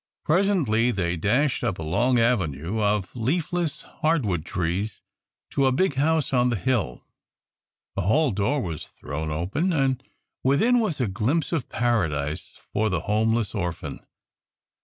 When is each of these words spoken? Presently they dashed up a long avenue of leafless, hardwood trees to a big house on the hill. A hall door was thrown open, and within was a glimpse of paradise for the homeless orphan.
Presently 0.25 0.89
they 0.89 1.15
dashed 1.15 1.63
up 1.63 1.77
a 1.77 1.83
long 1.83 2.17
avenue 2.17 2.81
of 2.81 3.15
leafless, 3.15 3.83
hardwood 4.01 4.45
trees 4.45 5.03
to 5.51 5.67
a 5.67 5.71
big 5.71 5.93
house 5.93 6.33
on 6.33 6.49
the 6.49 6.55
hill. 6.55 7.05
A 7.95 8.01
hall 8.01 8.31
door 8.31 8.61
was 8.63 8.87
thrown 8.87 9.29
open, 9.29 9.71
and 9.71 10.01
within 10.43 10.79
was 10.79 10.99
a 10.99 11.07
glimpse 11.07 11.51
of 11.51 11.69
paradise 11.69 12.59
for 12.73 12.89
the 12.89 13.01
homeless 13.01 13.53
orphan. 13.53 14.03